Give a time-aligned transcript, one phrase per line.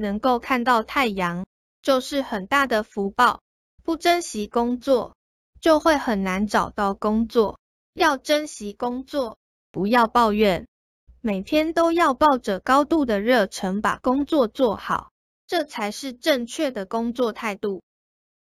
[0.00, 1.46] 能够看到太阳，
[1.82, 3.40] 就是很大的福报。
[3.82, 5.14] 不珍惜工作，
[5.60, 7.58] 就会很难找到工作。
[7.92, 9.36] 要珍惜工作，
[9.70, 10.66] 不要抱怨，
[11.20, 15.10] 每天都要抱着高度的热忱把工作做好，
[15.46, 17.82] 这才是正确的工作态度。